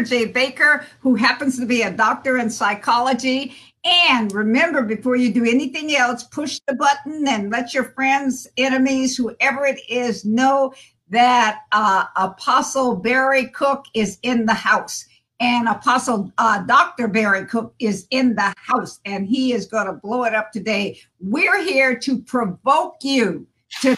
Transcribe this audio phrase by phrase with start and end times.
[0.00, 0.08] Dr.
[0.08, 3.54] Jay Baker, who happens to be a doctor in psychology.
[3.84, 9.16] And remember, before you do anything else, push the button and let your friends, enemies,
[9.16, 10.72] whoever it is, know
[11.10, 15.06] that uh, Apostle Barry Cook is in the house.
[15.38, 17.08] And Apostle uh, Dr.
[17.08, 20.98] Barry Cook is in the house, and he is going to blow it up today.
[21.18, 23.46] We're here to provoke you
[23.80, 23.96] to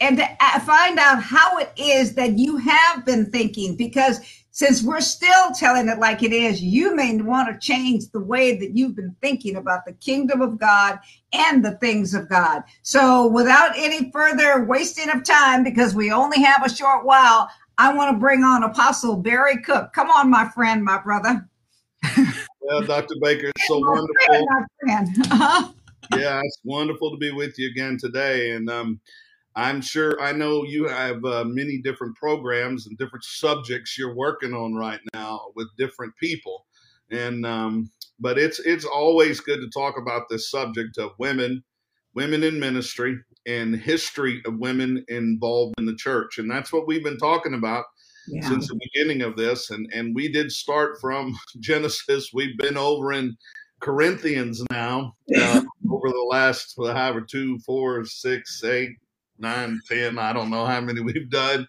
[0.00, 4.20] and to uh, find out how it is that you have been thinking because
[4.54, 8.56] since we're still telling it like it is you may want to change the way
[8.56, 11.00] that you've been thinking about the kingdom of god
[11.32, 12.62] and the things of god.
[12.82, 17.92] So without any further wasting of time because we only have a short while i
[17.92, 19.92] want to bring on apostle barry cook.
[19.92, 21.46] Come on my friend my brother.
[22.60, 24.46] Well dr baker it's so wonderful.
[24.88, 25.68] uh-huh.
[26.16, 28.52] yeah it's wonderful to be with you again today.
[28.52, 29.00] And um
[29.56, 34.52] I'm sure I know you have uh, many different programs and different subjects you're working
[34.52, 36.66] on right now with different people,
[37.10, 41.62] and um, but it's it's always good to talk about this subject of women,
[42.14, 47.04] women in ministry, and history of women involved in the church, and that's what we've
[47.04, 47.84] been talking about
[48.26, 48.48] yeah.
[48.48, 52.30] since the beginning of this, and and we did start from Genesis.
[52.34, 53.36] We've been over in
[53.80, 58.90] Corinthians now uh, over the last however two, four, six, eight,
[59.38, 61.66] nine, ten, I don't know how many we've done.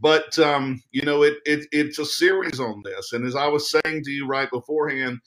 [0.00, 3.12] But um, you know, it, it it's a series on this.
[3.12, 5.20] And as I was saying to you right beforehand,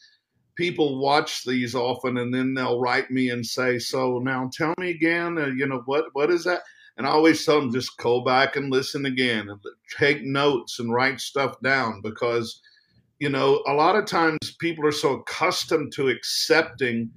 [0.56, 4.90] people watch these often and then they'll write me and say, So now tell me
[4.90, 6.62] again, uh, you know, what what is that?
[6.98, 9.60] And I always tell them just go back and listen again and
[9.98, 12.60] take notes and write stuff down because,
[13.20, 17.12] you know, a lot of times people are so accustomed to accepting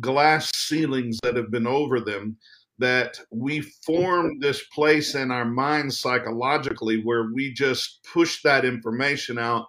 [0.00, 2.36] glass ceilings that have been over them
[2.78, 9.38] that we form this place in our minds psychologically where we just push that information
[9.38, 9.66] out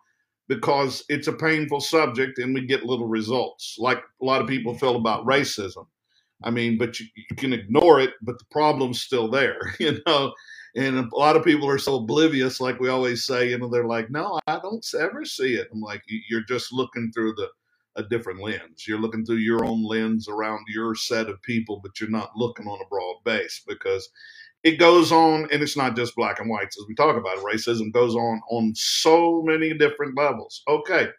[0.48, 4.74] because it's a painful subject and we get little results like a lot of people
[4.74, 5.86] feel about racism.
[6.44, 10.34] I mean but you, you can ignore it but the problem's still there you know?
[10.76, 13.88] And a lot of people are so oblivious like we always say you know they're
[13.88, 15.68] like no i don't ever see it.
[15.72, 17.48] I'm like you're just looking through the
[17.98, 18.88] a different lens.
[18.88, 22.68] You're looking through your own lens around your set of people, but you're not looking
[22.68, 24.10] on a broad base because
[24.64, 27.44] it goes on, and it's not just black and whites as we talk about it.
[27.44, 30.64] Racism goes on on so many different levels.
[30.68, 31.10] Okay.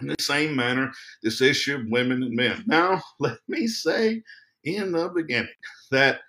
[0.00, 0.92] In the same manner,
[1.22, 2.62] this issue of women and men.
[2.66, 4.22] Now, let me say
[4.64, 5.48] in the beginning
[5.90, 6.20] that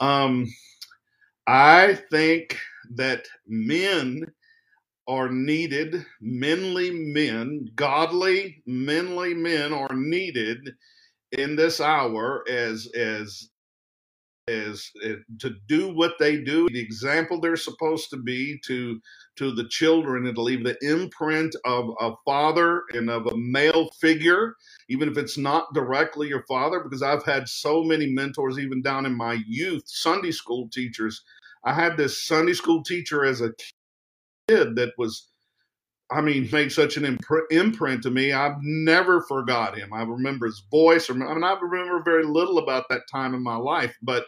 [0.00, 0.46] um,
[1.46, 2.58] I think
[2.94, 4.24] that men
[5.10, 10.60] are needed, manly men, godly, manly men are needed
[11.32, 13.50] in this hour as as
[14.48, 19.00] as, as to do what they do, the example they're supposed to be to
[19.36, 23.90] to the children and to leave the imprint of a father and of a male
[24.00, 24.54] figure,
[24.88, 29.06] even if it's not directly your father, because I've had so many mentors, even down
[29.06, 31.22] in my youth, Sunday school teachers.
[31.64, 33.52] I had this Sunday school teacher as a
[34.76, 35.24] that was
[36.10, 37.18] I mean, made such an
[37.52, 38.32] imprint to me.
[38.32, 39.92] I've never forgot him.
[39.94, 41.10] I remember his voice.
[41.10, 44.26] I mean, I remember very little about that time in my life, but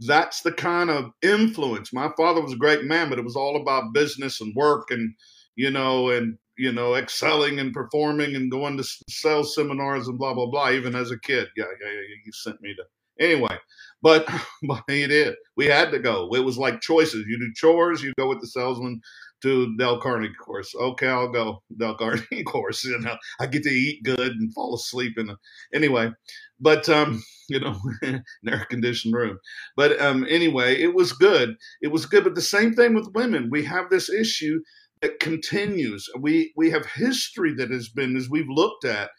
[0.00, 1.92] that's the kind of influence.
[1.92, 5.14] My father was a great man, but it was all about business and work and,
[5.56, 10.34] you know, and, you know, excelling and performing and going to sales seminars and blah,
[10.34, 11.48] blah, blah, even as a kid.
[11.56, 12.16] Yeah, yeah, yeah.
[12.26, 12.84] You sent me to,
[13.24, 13.58] anyway,
[14.02, 14.28] but,
[14.68, 15.36] but he did.
[15.56, 16.34] We had to go.
[16.34, 17.26] It was like choices.
[17.28, 19.00] You do chores, you go with the salesman
[19.42, 20.74] to Dale Carnegie course.
[20.74, 22.84] Okay, I'll go Dale Carnegie course.
[22.84, 25.36] You know, I get to eat good and fall asleep the
[25.72, 26.10] anyway.
[26.60, 29.38] But um, you know, an air conditioned room.
[29.76, 31.56] But um, anyway, it was good.
[31.82, 32.24] It was good.
[32.24, 33.48] But the same thing with women.
[33.50, 34.60] We have this issue
[35.02, 36.08] that continues.
[36.18, 39.10] We we have history that has been, as we've looked at,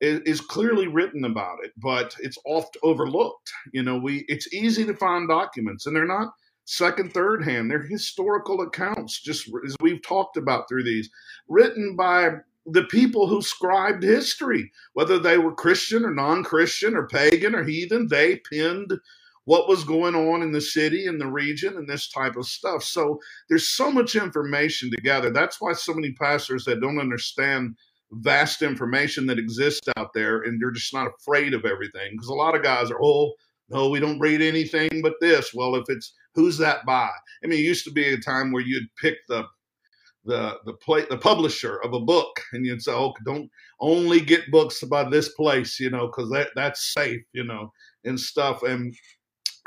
[0.00, 3.50] is, clearly written about it, but it's oft overlooked.
[3.72, 6.32] You know, we it's easy to find documents, and they're not
[6.66, 7.70] second, third hand.
[7.70, 11.08] They're historical accounts, just as we've talked about through these,
[11.48, 12.30] written by
[12.66, 17.64] the people who scribed history, whether they were Christian or non Christian or pagan or
[17.64, 18.92] heathen, they penned
[19.44, 22.82] what was going on in the city and the region and this type of stuff.
[22.82, 25.30] So there's so much information together.
[25.30, 27.76] That's why so many pastors that don't understand
[28.10, 32.34] vast information that exists out there and they're just not afraid of everything because a
[32.34, 33.34] lot of guys are, oh,
[33.68, 35.54] no, we don't read anything but this.
[35.54, 37.10] Well, if it's who's that by?
[37.42, 39.44] I mean, it used to be a time where you'd pick the
[40.24, 43.50] the the play the publisher of a book, and you'd say, "Oh, don't
[43.80, 47.72] only get books by this place," you know, because that that's safe, you know,
[48.04, 48.62] and stuff.
[48.62, 48.94] And,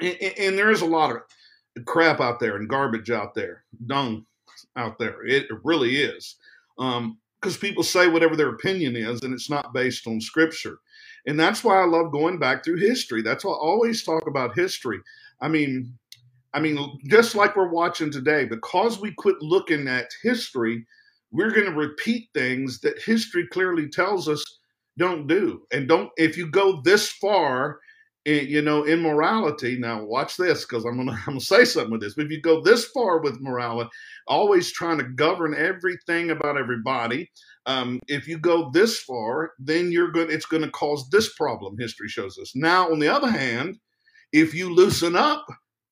[0.02, 4.26] and and there is a lot of crap out there and garbage out there, dung
[4.76, 5.26] out there.
[5.26, 6.36] It really is.
[6.78, 10.78] Um, because people say whatever their opinion is and it's not based on scripture.
[11.26, 13.22] And that's why I love going back through history.
[13.22, 15.00] That's why I always talk about history.
[15.42, 15.98] I mean,
[16.54, 20.86] I mean, just like we're watching today, because we quit looking at history,
[21.32, 24.44] we're going to repeat things that history clearly tells us
[24.98, 25.62] don't do.
[25.72, 27.80] And don't, if you go this far,
[28.26, 32.02] eh, you know, in morality, now watch this because I'm going to say something with
[32.02, 32.16] this.
[32.16, 33.90] But if you go this far with morality,
[34.28, 37.30] always trying to govern everything about everybody,
[37.66, 40.32] um, if you go this far, then you're going.
[40.32, 41.78] It's going to cause this problem.
[41.78, 42.52] History shows us.
[42.56, 43.78] Now, on the other hand,
[44.34, 45.46] if you loosen up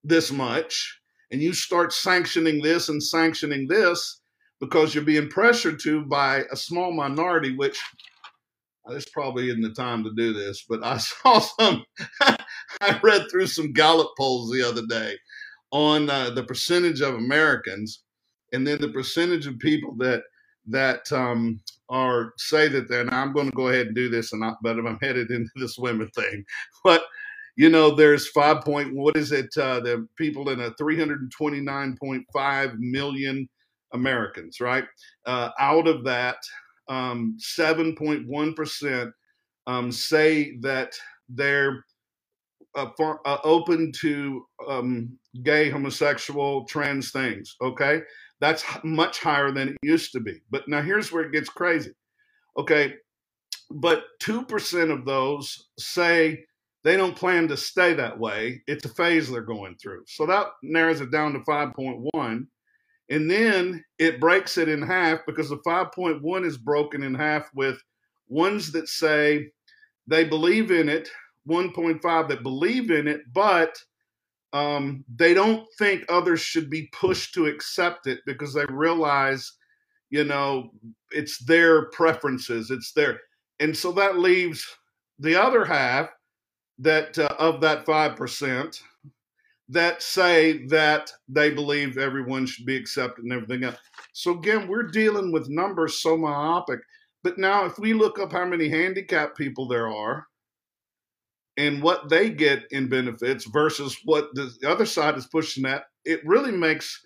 [0.04, 1.00] this much
[1.32, 4.22] and you start sanctioning this and sanctioning this
[4.60, 7.80] because you're being pressured to by a small minority, which
[8.88, 11.84] uh, this probably isn't the time to do this, but I saw some.
[12.22, 15.16] I read through some Gallup polls the other day
[15.72, 18.04] on uh, the percentage of Americans,
[18.54, 20.24] and then the percentage of people that
[20.70, 21.60] that um,
[21.90, 23.04] are say that they're.
[23.04, 25.52] Now I'm going to go ahead and do this, and I, but I'm headed into
[25.56, 26.46] this women thing.
[26.84, 27.04] But
[27.57, 28.95] you know, there's five point.
[28.95, 29.50] What is it?
[29.57, 33.50] Uh, the people in a 329.5 million
[33.94, 34.86] Americans, right?
[35.25, 36.38] Uh, out of that,
[36.88, 39.12] um, 7.1 percent
[39.65, 40.94] um, say that
[41.27, 41.83] they're
[42.75, 47.56] uh, for, uh, open to um, gay, homosexual, trans things.
[47.62, 48.01] Okay,
[48.39, 50.39] that's much higher than it used to be.
[50.51, 51.92] But now here's where it gets crazy.
[52.57, 52.95] Okay.
[53.69, 56.45] But 2% of those say
[56.83, 58.62] they don't plan to stay that way.
[58.68, 60.03] It's a phase they're going through.
[60.07, 62.47] So that narrows it down to 5.1.
[63.09, 67.81] And then it breaks it in half because the 5.1 is broken in half with
[68.27, 69.50] ones that say
[70.07, 71.09] they believe in it,
[71.50, 73.77] 1.5 that believe in it, but
[74.53, 79.53] um, they don't think others should be pushed to accept it because they realize,
[80.09, 80.71] you know,
[81.12, 83.19] it's their preferences, it's their,
[83.59, 84.65] and so that leaves
[85.19, 86.09] the other half
[86.79, 88.81] that uh, of that five percent
[89.69, 93.75] that say that they believe everyone should be accepted and everything else.
[94.13, 96.79] So again, we're dealing with numbers so myopic.
[97.24, 100.25] But now, if we look up how many handicapped people there are,
[101.57, 106.21] and what they get in benefits versus what the other side is pushing at, it
[106.25, 107.01] really makes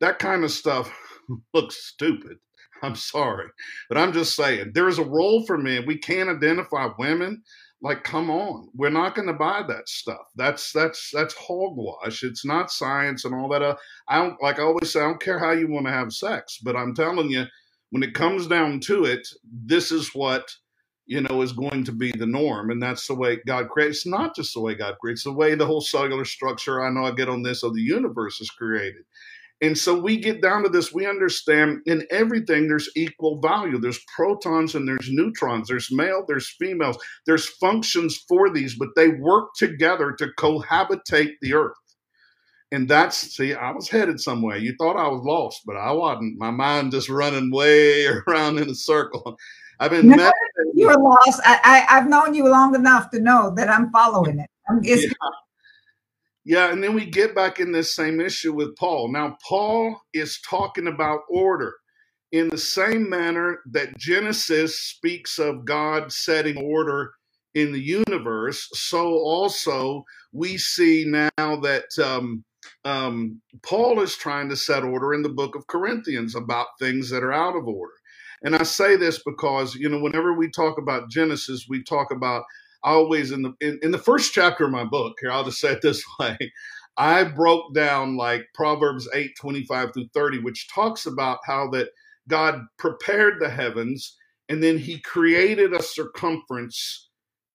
[0.00, 0.92] that kind of stuff
[1.54, 2.36] look stupid.
[2.82, 3.46] I'm sorry,
[3.88, 5.86] but I'm just saying there is a role for men.
[5.86, 7.42] We can't identify women.
[7.82, 10.28] Like, come on, we're not going to buy that stuff.
[10.36, 12.22] That's that's that's hogwash.
[12.22, 13.62] It's not science and all that.
[13.62, 13.76] Uh,
[14.08, 15.00] I don't like I always say.
[15.00, 17.44] I don't care how you want to have sex, but I'm telling you,
[17.90, 19.26] when it comes down to it,
[19.66, 20.48] this is what
[21.06, 22.70] you know, is going to be the norm.
[22.70, 23.98] And that's the way God creates.
[23.98, 27.04] It's not just the way God creates, the way the whole cellular structure, I know
[27.04, 29.02] I get on this, of the universe is created.
[29.62, 33.78] And so we get down to this, we understand in everything there's equal value.
[33.78, 39.10] There's protons and there's neutrons, there's male, there's females, there's functions for these, but they
[39.10, 41.76] work together to cohabitate the earth.
[42.72, 44.56] And that's, see, I was headed somewhere.
[44.56, 46.38] You thought I was lost, but I wasn't.
[46.38, 49.36] My mind just running way around in a circle.
[49.78, 50.32] I've been no,
[50.74, 51.40] you're lost.
[51.44, 54.50] I, I have known you long enough to know that I'm following it.
[54.68, 54.96] I'm, yeah.
[56.44, 59.12] Yeah, and then we get back in this same issue with Paul.
[59.12, 61.74] Now Paul is talking about order
[62.32, 67.12] in the same manner that Genesis speaks of God setting order
[67.54, 68.68] in the universe.
[68.72, 72.42] So also we see now that um,
[72.84, 77.22] um, Paul is trying to set order in the book of Corinthians about things that
[77.22, 77.92] are out of order.
[78.42, 82.42] And I say this because, you know, whenever we talk about Genesis, we talk about
[82.84, 85.72] always in the in, in the first chapter of my book, here, I'll just say
[85.72, 86.36] it this way.
[86.98, 91.88] I broke down like Proverbs 8, 25 through 30, which talks about how that
[92.28, 94.16] God prepared the heavens
[94.48, 97.08] and then he created a circumference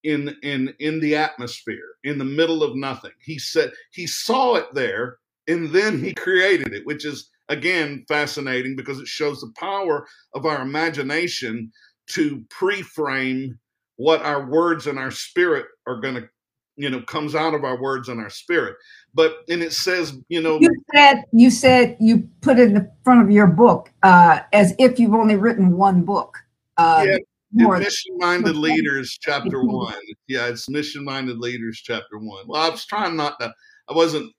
[0.04, 4.68] in in in the atmosphere in the middle of nothing he said he saw it
[4.74, 5.18] there
[5.48, 10.46] and then he created it which is again fascinating because it shows the power of
[10.46, 11.72] our imagination
[12.08, 13.58] to pre-frame
[13.98, 16.30] what our words and our spirit are going to
[16.78, 18.76] you know comes out of our words and our spirit
[19.14, 22.92] but and it says you know you said you said you put it in the
[23.04, 26.38] front of your book uh as if you've only written one book
[26.78, 27.18] uh yeah.
[27.54, 29.96] Mission Minded Leaders, Chapter One.
[30.28, 32.46] Yeah, it's Mission Minded Leaders, Chapter One.
[32.46, 33.54] Well, I was trying not to.
[33.90, 34.32] I wasn't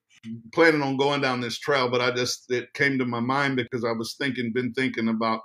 [0.52, 3.84] planning on going down this trail, but I just it came to my mind because
[3.84, 5.40] I was thinking, been thinking about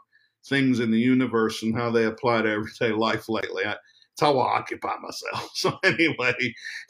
[0.46, 3.65] things in the universe and how they apply to everyday life lately.
[3.65, 3.75] I,
[4.13, 5.51] it's how I occupy myself.
[5.55, 6.36] So anyway,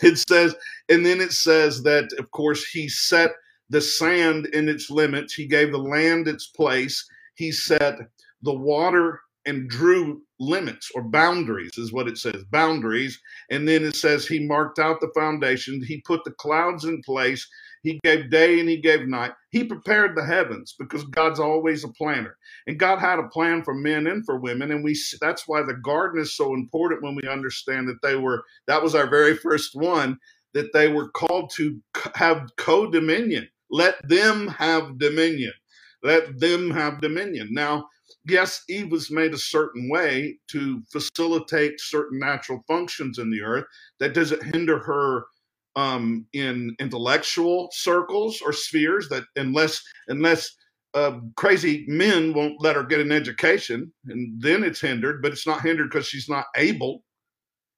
[0.02, 0.56] it says,
[0.90, 3.32] and then it says that of course he set
[3.70, 5.34] the sand in its limits.
[5.34, 7.06] He gave the land its place.
[7.36, 8.00] He set
[8.44, 13.20] the water and drew limits or boundaries is what it says boundaries
[13.52, 17.48] and then it says he marked out the foundation he put the clouds in place
[17.84, 19.34] he gave day and he gave night.
[19.50, 22.38] He prepared the heavens because god's always a planner.
[22.66, 24.72] And god had a plan for men and for women.
[24.72, 28.44] And we that's why the garden is so important when we understand that they were
[28.68, 30.18] that was our very first one
[30.54, 31.80] that they were called to
[32.16, 33.48] have co-dominion.
[33.70, 35.54] Let them have dominion.
[36.04, 37.50] Let them have dominion.
[37.52, 37.88] Now
[38.26, 43.66] yes, Eve was made a certain way to facilitate certain natural functions in the earth.
[44.00, 45.26] That doesn't hinder her
[45.76, 49.10] um, in intellectual circles or spheres.
[49.10, 50.56] That unless unless
[50.94, 55.22] uh, crazy men won't let her get an education, and then it's hindered.
[55.22, 57.04] But it's not hindered because she's not able.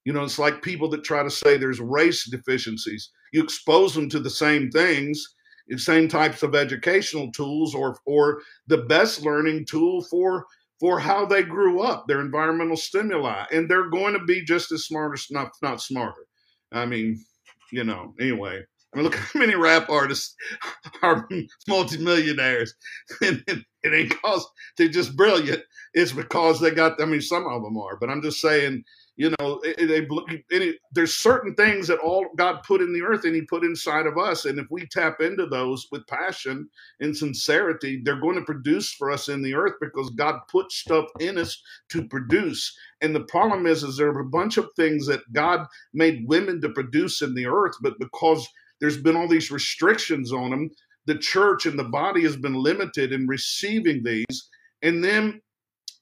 [0.04, 3.10] You know, it's like people that try to say there's race deficiencies.
[3.32, 5.26] You expose them to the same things
[5.68, 10.46] the same types of educational tools or or the best learning tool for
[10.78, 14.84] for how they grew up, their environmental stimuli, and they're going to be just as
[14.84, 16.26] smart as not not smarter.
[16.72, 17.24] I mean,
[17.72, 18.14] you know.
[18.20, 20.34] Anyway, I mean, look how many rap artists
[21.02, 21.28] are
[21.68, 22.74] multimillionaires,
[23.20, 24.46] it, ain't because
[24.76, 25.62] they're just brilliant.
[25.94, 27.00] It's because they got.
[27.00, 28.84] I mean, some of them are, but I'm just saying
[29.16, 30.06] you know eh, eh, they,
[30.50, 34.06] they, there's certain things that all god put in the earth and he put inside
[34.06, 36.68] of us and if we tap into those with passion
[37.00, 41.06] and sincerity they're going to produce for us in the earth because god put stuff
[41.20, 42.76] in us to produce.
[43.00, 46.60] And the problem is is there are a bunch of things that god made women
[46.60, 48.46] to produce in the earth but because
[48.80, 50.70] there's been all these restrictions on them
[51.06, 54.48] the church and the body has been limited in receiving these
[54.82, 55.40] and then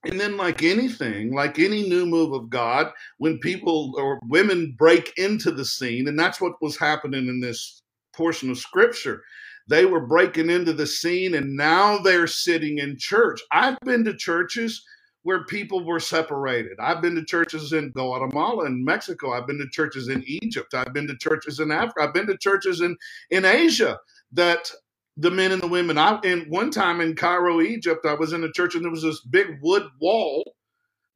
[0.06, 5.12] and then, like anything, like any new move of God, when people or women break
[5.16, 7.82] into the scene, and that's what was happening in this
[8.14, 9.22] portion of scripture.
[9.68, 13.40] They were breaking into the scene and now they're sitting in church.
[13.50, 14.84] I've been to churches
[15.22, 16.72] where people were separated.
[16.78, 19.32] I've been to churches in Guatemala and Mexico.
[19.32, 20.74] I've been to churches in Egypt.
[20.74, 22.02] I've been to churches in Africa.
[22.02, 22.94] I've been to churches in,
[23.30, 23.98] in Asia
[24.32, 24.70] that
[25.18, 25.98] the men and the women.
[25.98, 29.02] I and one time in Cairo, Egypt, I was in a church and there was
[29.02, 30.44] this big wood wall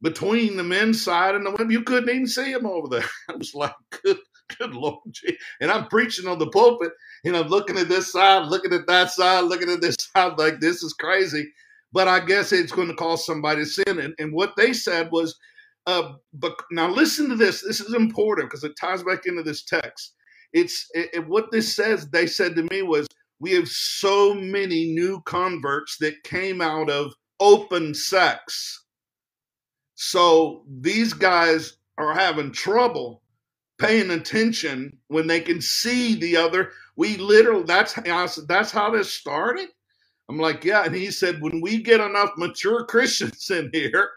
[0.02, 1.72] between the men's side and the women.
[1.72, 3.10] You couldn't even see them over there.
[3.30, 3.74] I was like,
[4.04, 4.18] good,
[4.58, 4.98] good Lord.
[5.62, 6.92] And I'm preaching on the pulpit
[7.26, 10.60] and I'm looking at this side, looking at that side, looking at this side, like
[10.60, 11.46] this is crazy.
[11.92, 14.00] But I guess it's going to cause somebody to sin.
[14.00, 15.38] And, and what they said was,
[15.86, 17.64] uh, but now listen to this.
[17.64, 20.14] This is important because it ties back into this text.
[20.52, 22.10] It's it, it, what this says.
[22.10, 23.08] They said to me was,
[23.40, 28.84] we have so many new converts that came out of open sex.
[29.94, 33.22] So these guys are having trouble
[33.78, 36.72] paying attention when they can see the other.
[36.96, 37.94] We literally that's
[38.46, 39.68] that's how this started.
[40.28, 44.10] I'm like, yeah, and he said when we get enough mature Christians in here,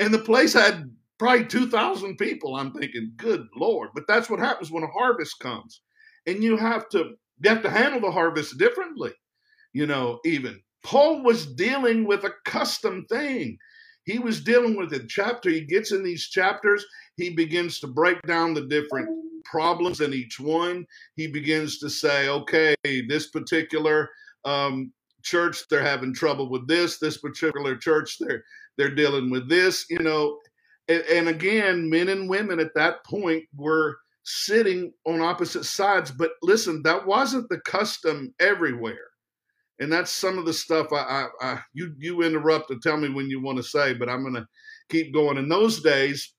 [0.00, 2.56] and the place had probably two thousand people.
[2.56, 5.82] I'm thinking, good lord, but that's what happens when a harvest comes,
[6.26, 7.12] and you have to
[7.42, 9.12] you have to handle the harvest differently.
[9.72, 13.58] You know, even Paul was dealing with a custom thing.
[14.04, 15.48] He was dealing with a chapter.
[15.50, 16.84] He gets in these chapters,
[17.16, 19.08] he begins to break down the different
[19.44, 20.86] problems in each one.
[21.16, 24.08] He begins to say, okay, this particular
[24.44, 26.98] um, church, they're having trouble with this.
[26.98, 28.44] This particular church, they're
[28.76, 29.86] they're dealing with this.
[29.90, 30.38] You know,
[30.88, 36.10] and, and again, men and women at that point were sitting on opposite sides.
[36.10, 39.08] But listen, that wasn't the custom everywhere.
[39.80, 43.08] And that's some of the stuff I, I, I you you interrupt to tell me
[43.08, 44.46] when you want to say, but I'm going to
[44.88, 45.38] keep going.
[45.38, 46.34] In those days,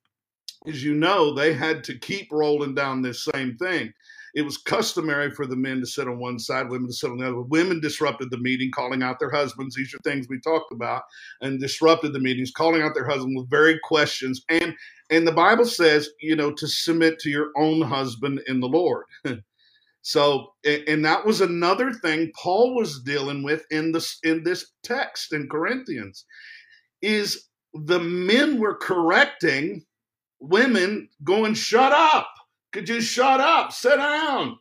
[0.67, 3.91] as you know, they had to keep rolling down this same thing
[4.33, 7.17] it was customary for the men to sit on one side, women to sit on
[7.17, 7.41] the other.
[7.41, 9.75] Women disrupted the meeting, calling out their husbands.
[9.75, 11.03] These are things we talked about,
[11.41, 14.43] and disrupted the meetings, calling out their husband with very questions.
[14.49, 14.73] And
[15.11, 19.05] and the Bible says, you know, to submit to your own husband in the Lord.
[20.01, 25.33] so, and that was another thing Paul was dealing with in this in this text
[25.33, 26.25] in Corinthians,
[27.03, 29.85] is the men were correcting
[30.39, 32.27] women, going, "Shut up."
[32.73, 34.57] Could you shut up, sit down.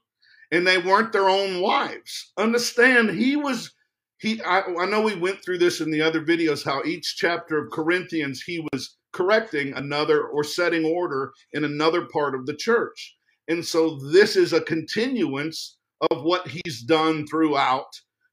[0.52, 2.33] And they weren't their own wives.
[2.37, 3.73] Understand, he was,
[4.19, 7.57] he, I, I know we went through this in the other videos, how each chapter
[7.59, 13.16] of Corinthians, he was correcting another or setting order in another part of the church.
[13.49, 15.78] And so this is a continuance
[16.11, 17.88] of what he's done throughout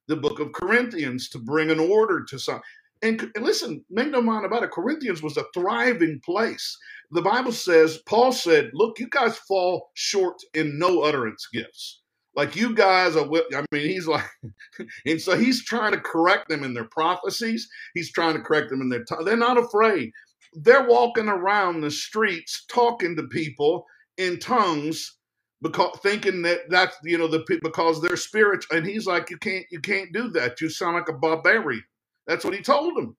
[0.08, 2.62] the book of Corinthians to bring an order to some.
[3.02, 6.78] And, and listen, make no mind about it, Corinthians was a thriving place
[7.12, 12.02] the Bible says, Paul said, Look, you guys fall short in no utterance gifts.
[12.36, 14.26] Like you guys are, I mean, he's like,
[15.06, 17.68] and so he's trying to correct them in their prophecies.
[17.96, 20.12] He's trying to correct them in their, they're not afraid.
[20.54, 23.86] They're walking around the streets talking to people
[24.18, 25.18] in tongues
[25.62, 29.66] because thinking that that's you know the because they're spiritual and he's like you can't
[29.72, 31.84] you can't do that you sound like a barbarian
[32.28, 33.16] that's what he told them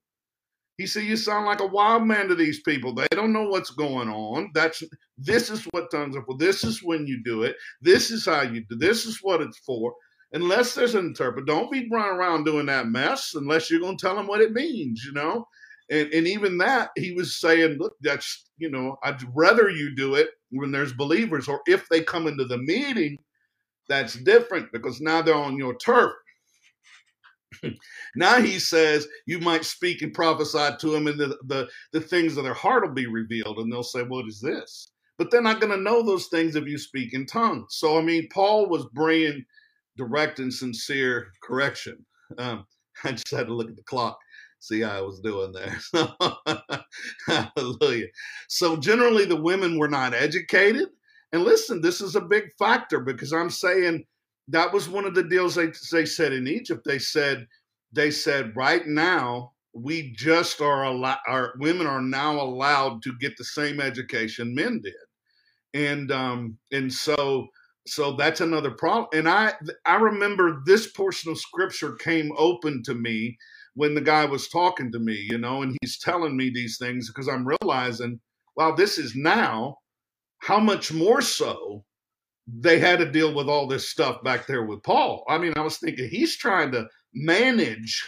[0.80, 2.94] he said you sound like a wild man to these people.
[2.94, 4.50] They don't know what's going on.
[4.54, 4.82] That's
[5.18, 6.38] this is what tongues are for.
[6.38, 7.56] This is when you do it.
[7.82, 9.94] This is how you do this is what it's for.
[10.32, 14.00] Unless there's an interpreter don't be running around doing that mess unless you're going to
[14.00, 15.46] tell them what it means you know?
[15.90, 20.14] And, and even that, he was saying, look, that's, you know, I'd rather you do
[20.14, 23.18] it when there's believers or if they come into the meeting,
[23.88, 26.12] that's different because now they're on your turf.
[28.16, 32.36] now he says you might speak and prophesy to them and the, the, the things
[32.36, 34.92] of their heart will be revealed and they'll say, what is this?
[35.18, 37.76] But they're not going to know those things if you speak in tongues.
[37.76, 39.44] So, I mean, Paul was bringing
[39.96, 42.04] direct and sincere correction.
[42.38, 42.66] Um,
[43.04, 44.18] I just had to look at the clock
[44.60, 45.78] see how I was doing there.
[47.56, 48.06] Hallelujah.
[48.48, 50.88] So generally the women were not educated.
[51.32, 54.04] And listen, this is a big factor because I'm saying
[54.48, 56.82] that was one of the deals they, they said in Egypt.
[56.84, 57.46] They said,
[57.92, 63.36] they said right now we just are allowed our women are now allowed to get
[63.36, 64.94] the same education men did.
[65.74, 67.48] And um and so
[67.86, 69.08] so that's another problem.
[69.12, 69.54] And I
[69.86, 73.36] I remember this portion of scripture came open to me
[73.74, 77.08] when the guy was talking to me, you know, and he's telling me these things
[77.08, 78.20] because I'm realizing,
[78.56, 79.76] wow, this is now
[80.38, 81.84] how much more so
[82.46, 85.24] they had to deal with all this stuff back there with Paul.
[85.28, 88.04] I mean, I was thinking he's trying to manage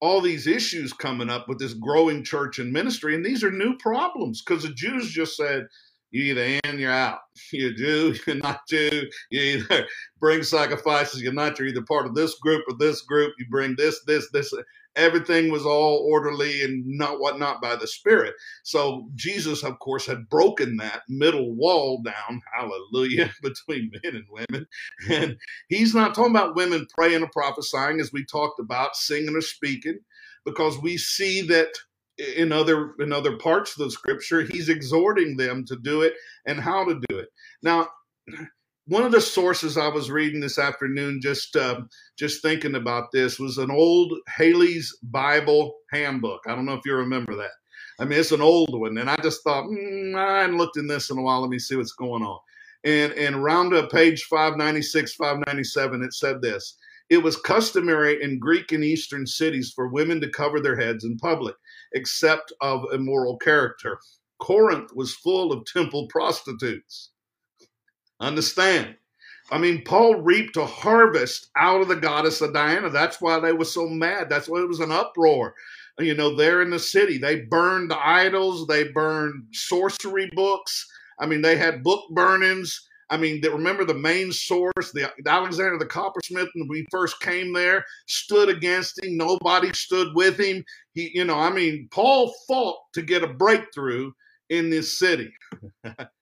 [0.00, 3.76] all these issues coming up with this growing church and ministry, and these are new
[3.78, 5.66] problems because the Jews just said,
[6.10, 7.18] you either in, you're out.
[7.52, 9.08] You're Jew, you're not Jew.
[9.30, 9.86] You either
[10.20, 11.58] bring sacrifices, you're not.
[11.58, 13.34] You're either part of this group or this group.
[13.38, 14.52] You bring this, this, this.
[14.96, 18.34] Everything was all orderly and not whatnot by the Spirit.
[18.64, 24.66] So Jesus, of course, had broken that middle wall down, hallelujah, between men and women.
[25.10, 25.36] And
[25.68, 30.00] he's not talking about women praying or prophesying, as we talked about, singing or speaking,
[30.44, 31.70] because we see that
[32.18, 36.14] in other in other parts of the scripture he's exhorting them to do it
[36.46, 37.28] and how to do it
[37.62, 37.86] now
[38.86, 41.80] one of the sources i was reading this afternoon just uh,
[42.18, 46.94] just thinking about this was an old halley's bible handbook i don't know if you
[46.94, 47.50] remember that
[48.00, 50.86] i mean it's an old one and i just thought mm, i hadn't looked in
[50.86, 52.38] this in a while let me see what's going on
[52.84, 56.76] and and around uh, page 596 597 it said this
[57.08, 61.16] it was customary in Greek and Eastern cities for women to cover their heads in
[61.18, 61.54] public,
[61.92, 63.98] except of immoral character.
[64.40, 67.12] Corinth was full of temple prostitutes.
[68.20, 68.96] Understand?
[69.50, 72.90] I mean, Paul reaped a harvest out of the goddess of Diana.
[72.90, 74.28] That's why they were so mad.
[74.28, 75.54] That's why it was an uproar.
[75.98, 80.86] You know, there in the city, they burned idols, they burned sorcery books.
[81.20, 82.86] I mean, they had book burnings.
[83.08, 87.84] I mean, remember the main source, the Alexander the coppersmith, when we first came there,
[88.06, 89.16] stood against him.
[89.16, 90.64] Nobody stood with him.
[90.92, 94.10] He, you know, I mean, Paul fought to get a breakthrough
[94.50, 95.32] in this city.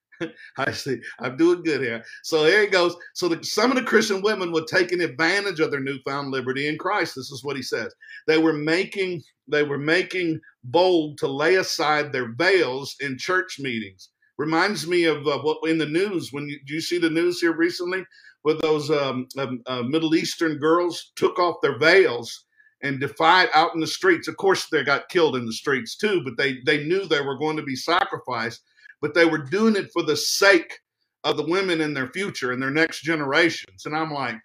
[0.58, 1.00] I see.
[1.20, 2.04] I'm doing good here.
[2.22, 2.96] So there he goes.
[3.14, 6.78] So the, some of the Christian women were taking advantage of their newfound liberty in
[6.78, 7.14] Christ.
[7.14, 7.94] This is what he says.
[8.26, 14.08] They were making they were making bold to lay aside their veils in church meetings
[14.38, 17.40] reminds me of uh, what in the news when you, do you see the news
[17.40, 18.04] here recently
[18.42, 22.44] where those um, um, uh, Middle Eastern girls took off their veils
[22.82, 24.28] and defied out in the streets.
[24.28, 27.38] Of course, they got killed in the streets too, but they they knew they were
[27.38, 28.62] going to be sacrificed.
[29.04, 30.80] But they were doing it for the sake
[31.24, 33.84] of the women in their future and their next generations.
[33.84, 34.36] And I'm like,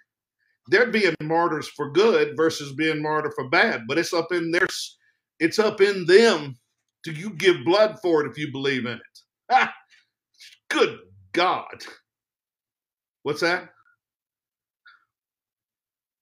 [0.68, 3.84] they're being martyrs for good versus being martyr for bad.
[3.88, 4.68] But it's up in their,
[5.40, 6.58] it's up in them.
[7.06, 9.70] Do you give blood for it if you believe in it?
[10.70, 11.00] Good
[11.32, 11.86] God.
[13.24, 13.70] What's that?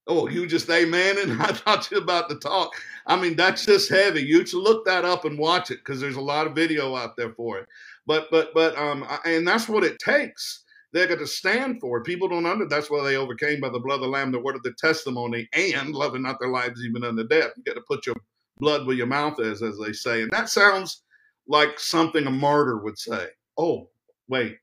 [0.05, 2.69] Oh, you just amen and I thought you were about to talk.
[3.07, 4.21] I mean, that's just heavy.
[4.21, 7.17] You should look that up and watch it because there's a lot of video out
[7.17, 7.67] there for it.
[8.07, 10.63] But but but um and that's what it takes.
[10.93, 12.03] They're going to stand for.
[12.03, 12.67] People don't under.
[12.67, 15.49] That's why they overcame by the blood of the lamb, the word of the testimony,
[15.53, 17.51] and loving not their lives even unto death.
[17.57, 18.15] You got to put your
[18.59, 20.23] blood where your mouth is, as they say.
[20.23, 21.03] And that sounds
[21.47, 23.27] like something a martyr would say.
[23.57, 23.89] Oh,
[24.29, 24.57] wait,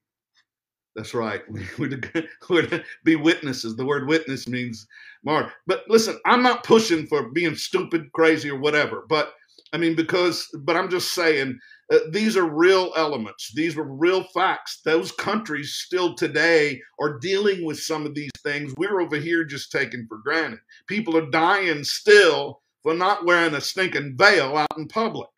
[0.97, 1.43] that's right.
[1.79, 2.01] We're
[2.51, 3.77] we're to be witnesses.
[3.77, 4.87] The word witness means
[5.25, 5.53] martyr.
[5.69, 9.05] But listen, I'm not pushing for being stupid, crazy, or whatever.
[9.09, 9.35] But
[9.75, 11.59] I mean, because, but I'm just saying,
[11.93, 13.53] Uh, these are real elements.
[13.55, 14.81] These were real facts.
[14.85, 18.73] Those countries still today are dealing with some of these things.
[18.77, 20.61] We're over here just taking for granted.
[20.89, 25.29] People are dying still for not wearing a stinking veil out in public.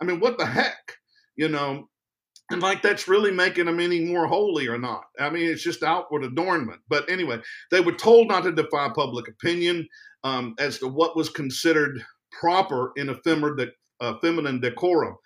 [0.00, 0.96] I mean, what the heck?
[1.36, 1.88] You know,
[2.50, 5.04] and like that's really making them any more holy or not.
[5.18, 6.80] I mean, it's just outward adornment.
[6.88, 9.88] But anyway, they were told not to defy public opinion
[10.24, 15.16] um, as to what was considered proper in a feminine, uh, feminine decorum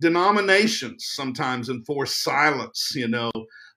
[0.00, 3.30] denominations sometimes enforce silence, you know,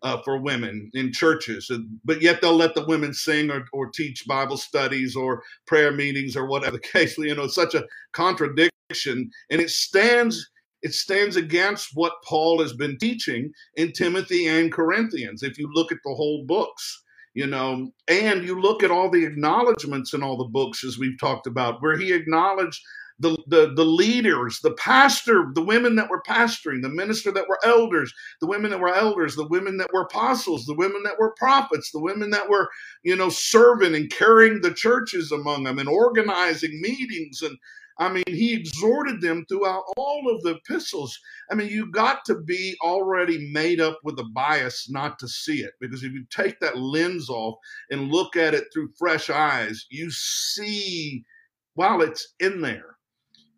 [0.04, 1.72] uh, for women in churches,
[2.06, 6.36] but yet they'll let the women sing or, or teach Bible studies or prayer meetings
[6.36, 7.18] or whatever the case.
[7.18, 10.50] You know, it's such a contradiction, and it stands
[10.84, 15.42] it stands against what Paul has been teaching in Timothy and Corinthians.
[15.42, 17.04] If you look at the whole books,
[17.34, 21.20] you know, and you look at all the acknowledgments in all the books, as we've
[21.20, 22.82] talked about, where he acknowledged
[23.20, 27.60] the, the, the leaders, the pastor, the women that were pastoring, the minister that were
[27.64, 31.34] elders, the women that were elders, the women that were apostles, the women that were
[31.38, 32.70] prophets, the women that were,
[33.04, 37.42] you know, serving and carrying the churches among them and organizing meetings.
[37.42, 37.58] And
[37.98, 41.18] I mean, he exhorted them throughout all of the epistles.
[41.50, 45.62] I mean, you got to be already made up with a bias not to see
[45.62, 47.56] it because if you take that lens off
[47.90, 51.26] and look at it through fresh eyes, you see,
[51.74, 52.97] while it's in there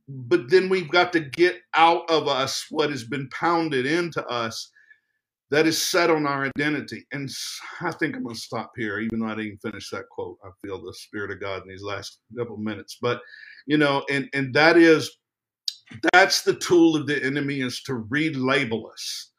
[0.09, 4.71] but then we've got to get out of us what has been pounded into us
[5.51, 7.05] that is set on our identity.
[7.11, 7.29] And
[7.81, 10.37] I think I'm going to stop here, even though I didn't finish that quote.
[10.43, 12.97] I feel the Spirit of God in these last couple minutes.
[13.01, 13.21] But,
[13.65, 15.17] you know, and, and that is,
[16.13, 19.31] that's the tool of the enemy is to relabel us,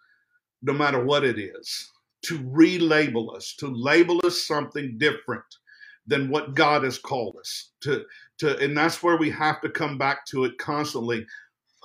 [0.62, 1.90] no matter what it is,
[2.26, 5.44] to relabel us, to label us something different
[6.06, 8.04] than what God has called us to
[8.40, 11.26] to and that's where we have to come back to it constantly.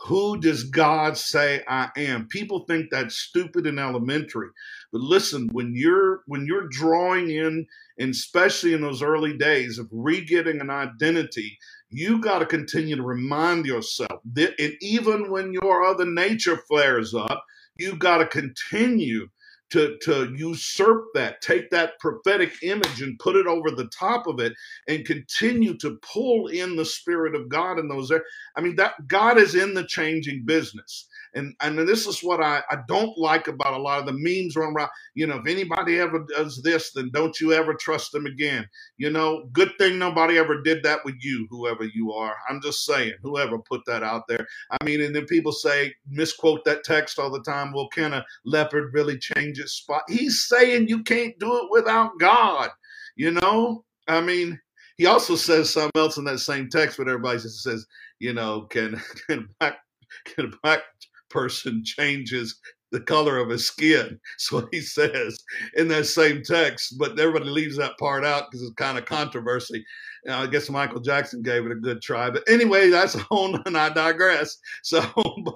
[0.06, 2.28] Who does God say I am?
[2.28, 4.50] People think that's stupid and elementary.
[4.92, 7.66] But listen, when you're when you're drawing in,
[7.98, 11.58] and especially in those early days of re-getting an identity,
[11.90, 17.14] you got to continue to remind yourself that and even when your other nature flares
[17.14, 17.44] up,
[17.78, 19.28] you got to continue
[19.76, 24.40] to, to usurp that, take that prophetic image and put it over the top of
[24.40, 24.54] it
[24.88, 28.10] and continue to pull in the Spirit of God in those.
[28.56, 31.08] I mean, that God is in the changing business.
[31.34, 34.56] And and this is what I, I don't like about a lot of the memes
[34.56, 34.90] run around.
[35.16, 38.70] You know, if anybody ever does this, then don't you ever trust them again.
[38.98, 42.36] You know, good thing nobody ever did that with you, whoever you are.
[42.50, 44.48] I'm just saying, whoever put that out there.
[44.72, 47.74] I mean, and then people say, misquote that text all the time.
[47.74, 50.04] Well, can a leopard really change its spot?
[50.08, 52.70] He's saying you can't do it without God.
[53.16, 54.60] You know, I mean,
[54.98, 57.86] he also says something else in that same text, but everybody just says,
[58.20, 59.78] you know, can can black
[60.26, 60.82] can a black
[61.30, 62.60] person changes
[62.92, 64.20] the color of his skin.
[64.38, 65.38] That's what he says
[65.76, 66.98] in that same text.
[66.98, 69.86] But everybody leaves that part out because it's kind of controversy.
[70.30, 72.30] I guess Michael Jackson gave it a good try.
[72.30, 74.58] But anyway, that's a whole and I digress.
[74.84, 75.02] So,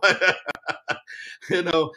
[0.01, 0.37] but
[1.49, 1.91] you know,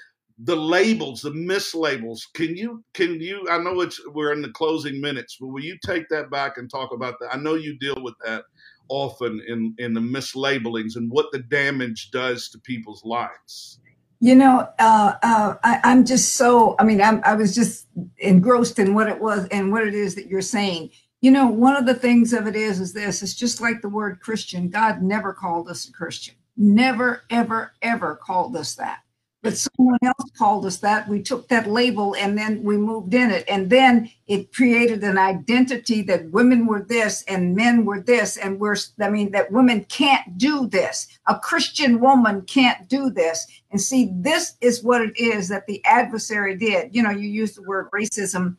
[0.45, 2.23] the labels, the mislabels.
[2.35, 5.79] Can you can you I know it's we're in the closing minutes, but will you
[5.85, 7.35] take that back and talk about that?
[7.35, 8.45] I know you deal with that
[8.89, 13.79] often in in the mislabelings and what the damage does to people's lives.
[14.21, 18.79] You know uh, uh, I, am just so i mean I'm, i was just engrossed
[18.79, 20.91] in what it was and what it is that you're saying.
[21.21, 23.89] You know one of the things of it is is this it's just like the
[23.89, 24.71] word christian.
[24.71, 26.35] God never called us a christian.
[26.57, 29.03] Never ever ever called us that
[29.43, 31.09] but someone else called us that.
[31.09, 33.45] We took that label and then we moved in it.
[33.49, 38.37] And then it created an identity that women were this and men were this.
[38.37, 41.09] And we're, I mean, that women can't do this.
[41.27, 43.47] A Christian woman can't do this.
[43.73, 46.95] And see, this is what it is that the adversary did.
[46.95, 48.57] You know, you use the word racism.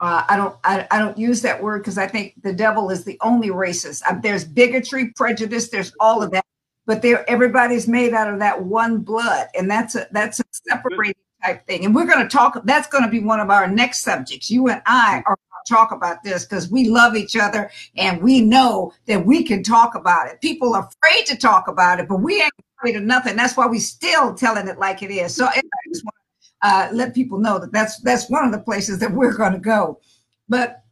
[0.00, 3.04] Uh, I don't I, I, don't use that word because I think the devil is
[3.04, 4.02] the only racist.
[4.06, 6.44] Uh, there's bigotry, prejudice, there's all of that
[6.86, 11.14] but they're everybody's made out of that one blood and that's a that's a separating
[11.44, 11.84] type thing.
[11.84, 14.50] And we're going to talk that's going to be one of our next subjects.
[14.50, 18.22] You and i are going to talk about this because we love each other and
[18.22, 20.40] we know that we can talk about it.
[20.40, 23.36] People are afraid to talk about it but we ain't afraid of nothing.
[23.36, 25.34] That's why we still telling it like it is.
[25.34, 28.58] So i just want to uh, let people know that that's that's one of the
[28.58, 30.00] places that we're going to go.
[30.48, 30.82] But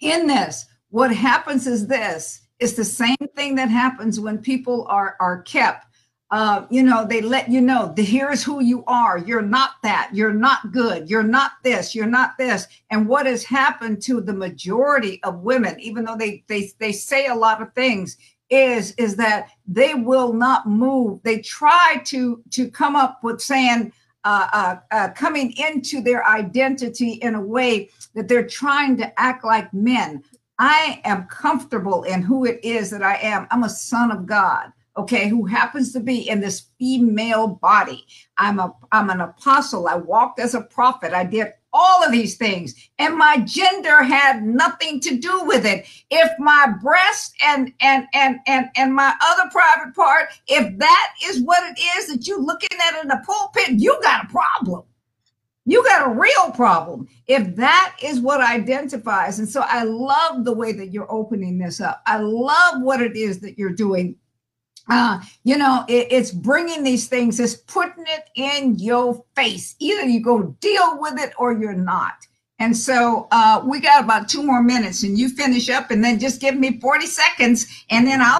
[0.00, 5.16] in this what happens is this it's the same thing that happens when people are
[5.20, 5.86] are kept.
[6.30, 9.18] Uh, you know, they let you know the here's who you are.
[9.18, 10.10] You're not that.
[10.14, 11.10] You're not good.
[11.10, 11.94] You're not this.
[11.94, 12.66] You're not this.
[12.90, 17.26] And what has happened to the majority of women, even though they they they say
[17.26, 18.16] a lot of things,
[18.48, 21.20] is is that they will not move.
[21.22, 23.92] They try to to come up with saying
[24.24, 29.44] uh, uh, uh, coming into their identity in a way that they're trying to act
[29.44, 30.22] like men.
[30.58, 33.46] I am comfortable in who it is that I am.
[33.50, 38.06] I'm a son of God okay, who happens to be in this female body.
[38.38, 39.88] I'm a I'm an apostle.
[39.88, 41.12] I walked as a prophet.
[41.12, 45.86] I did all of these things and my gender had nothing to do with it
[46.10, 51.42] if my breast and and and and and my other private part if that is
[51.42, 54.82] what it is that you're looking at in the pulpit you got a problem
[55.64, 60.52] you got a real problem if that is what identifies and so i love the
[60.52, 64.16] way that you're opening this up i love what it is that you're doing
[64.88, 69.76] uh, you know, it, it's bringing these things, it's putting it in your face.
[69.78, 72.14] Either you go deal with it or you're not.
[72.58, 76.20] And so uh, we got about two more minutes, and you finish up, and then
[76.20, 78.38] just give me 40 seconds, and then I'll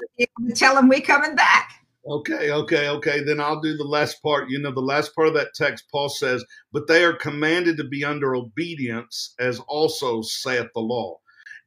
[0.55, 1.71] tell them we're coming back.
[2.05, 3.23] Okay, okay, okay.
[3.23, 4.49] Then I'll do the last part.
[4.49, 7.85] You know, the last part of that text, Paul says, But they are commanded to
[7.85, 11.19] be under obedience, as also saith the law.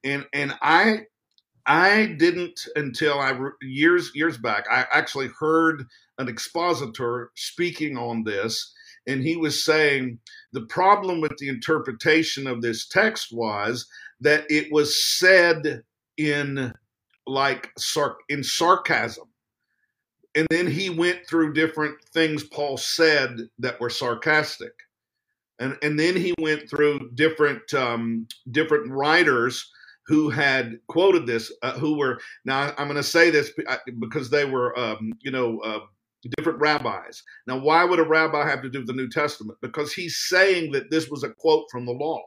[0.04, 1.00] And and I
[1.66, 4.66] I didn't until I years years back.
[4.70, 5.84] I actually heard
[6.18, 8.72] an expositor speaking on this,
[9.06, 10.18] and he was saying
[10.52, 13.86] the problem with the interpretation of this text was
[14.20, 15.82] that it was said
[16.18, 16.72] in
[17.26, 19.26] like sarc in sarcasm,
[20.36, 24.74] and then he went through different things Paul said that were sarcastic,
[25.58, 29.72] and and then he went through different um, different writers
[30.06, 33.50] who had quoted this, uh, who were now I'm going to say this
[33.98, 35.80] because they were, um, you know, uh,
[36.36, 37.22] different rabbis.
[37.46, 39.58] Now, why would a rabbi have to do the New Testament?
[39.62, 42.22] Because he's saying that this was a quote from the law.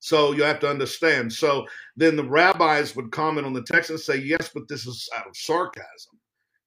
[0.00, 1.32] So you have to understand.
[1.32, 5.08] So then the rabbis would comment on the text and say, yes, but this is
[5.16, 6.18] out of sarcasm.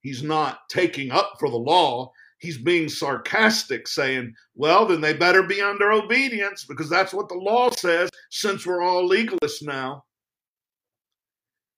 [0.07, 2.13] He's not taking up for the law.
[2.39, 7.35] He's being sarcastic, saying, well, then they better be under obedience because that's what the
[7.35, 10.05] law says, since we're all legalists now.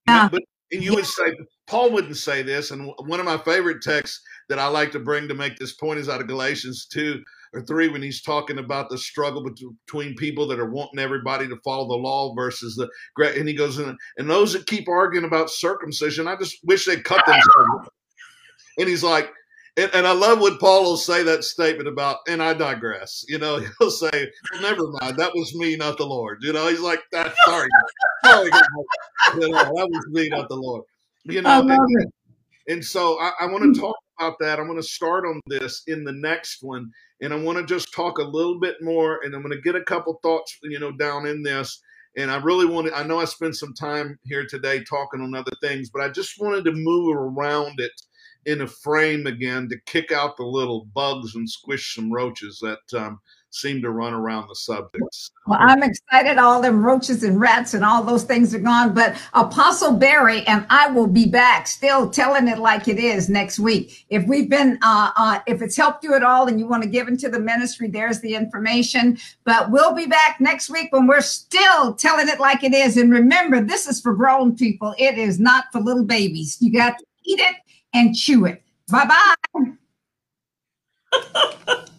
[0.08, 0.30] Yeah.
[0.32, 2.70] But and you would say Paul wouldn't say this.
[2.70, 5.98] And one of my favorite texts that I like to bring to make this point
[5.98, 9.44] is out of Galatians two or three when he's talking about the struggle
[9.88, 12.88] between people that are wanting everybody to follow the law versus the.
[13.39, 17.04] And he goes in and those that keep arguing about circumcision, I just wish they'd
[17.04, 17.89] cut themselves.
[18.80, 19.30] And he's like,
[19.78, 23.24] and, and, I love when Paul will say that statement about, and I digress.
[23.28, 26.39] You know, he'll say, well, never mind, that was me, not the Lord.
[26.42, 27.70] You know, he's like, that, sorry,
[28.26, 28.52] sorry,
[29.36, 30.84] you know, that was me, not the Lord.
[31.26, 32.12] You know, and,
[32.68, 34.60] and, so I, I want to talk about that.
[34.60, 36.89] I'm going to start on this in the next one,
[37.22, 39.76] and I want to just talk a little bit more, and I'm going to get
[39.76, 41.80] a couple thoughts, you know, down in this.
[42.18, 45.52] And I really wanted, I know I spent some time here today talking on other
[45.62, 47.92] things, but I just wanted to move around it
[48.45, 52.99] in a frame again to kick out the little bugs and squish some roaches that
[52.99, 53.19] um,
[53.52, 55.32] seem to run around the subjects.
[55.47, 56.38] Well, I'm excited.
[56.38, 58.93] All them roaches and rats and all those things are gone.
[58.93, 63.60] But Apostle Barry and I will be back, still telling it like it is next
[63.60, 64.06] week.
[64.10, 66.89] If we've been, uh, uh, if it's helped you at all, and you want to
[66.89, 69.17] give into the ministry, there's the information.
[69.43, 72.97] But we'll be back next week when we're still telling it like it is.
[72.97, 74.93] And remember, this is for grown people.
[74.97, 76.58] It is not for little babies.
[76.60, 77.56] You got to eat it
[77.93, 78.63] and chew it.
[78.91, 79.75] Bye bye.